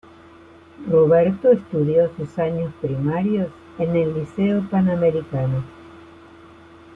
[0.89, 5.63] Roberto estudió sus años primarios en el Liceo Panamericano.